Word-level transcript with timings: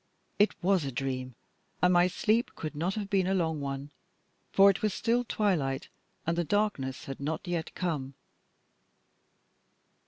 It 0.39 0.55
was 0.63 0.83
a 0.83 0.91
dream, 0.91 1.35
and 1.79 1.93
my 1.93 2.07
sleep 2.07 2.55
could 2.55 2.75
not 2.75 2.95
have 2.95 3.07
been 3.07 3.27
a 3.27 3.35
long 3.35 3.59
one, 3.61 3.91
for 4.51 4.67
it 4.71 4.81
was 4.81 4.95
still 4.95 5.23
twilight 5.23 5.89
and 6.25 6.35
the 6.35 6.43
darkness 6.43 7.05
had 7.05 7.19
not 7.19 7.47
yet 7.47 7.75
come. 7.75 8.15